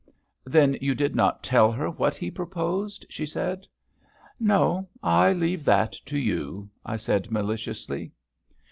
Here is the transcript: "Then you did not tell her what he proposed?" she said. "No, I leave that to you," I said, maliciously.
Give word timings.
"Then 0.45 0.77
you 0.81 0.95
did 0.95 1.15
not 1.15 1.43
tell 1.43 1.71
her 1.71 1.87
what 1.91 2.15
he 2.17 2.31
proposed?" 2.31 3.05
she 3.07 3.23
said. 3.27 3.67
"No, 4.39 4.89
I 5.03 5.31
leave 5.31 5.63
that 5.65 5.91
to 6.07 6.17
you," 6.17 6.71
I 6.83 6.97
said, 6.97 7.29
maliciously. 7.29 8.11